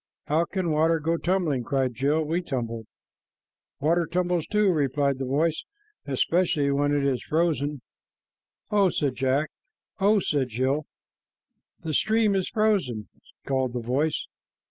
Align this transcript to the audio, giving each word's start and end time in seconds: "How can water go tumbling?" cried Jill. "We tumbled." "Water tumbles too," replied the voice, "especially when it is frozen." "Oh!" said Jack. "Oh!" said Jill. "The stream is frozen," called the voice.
"How 0.25 0.45
can 0.45 0.71
water 0.71 0.99
go 0.99 1.17
tumbling?" 1.17 1.63
cried 1.63 1.93
Jill. 1.93 2.23
"We 2.23 2.41
tumbled." 2.41 2.87
"Water 3.79 4.07
tumbles 4.11 4.47
too," 4.47 4.71
replied 4.73 5.19
the 5.19 5.27
voice, 5.27 5.63
"especially 6.07 6.71
when 6.71 6.91
it 6.91 7.05
is 7.05 7.21
frozen." 7.21 7.83
"Oh!" 8.71 8.89
said 8.89 9.13
Jack. 9.13 9.51
"Oh!" 9.99 10.17
said 10.17 10.47
Jill. 10.49 10.87
"The 11.83 11.93
stream 11.93 12.33
is 12.33 12.49
frozen," 12.49 13.09
called 13.45 13.73
the 13.73 13.79
voice. 13.81 14.25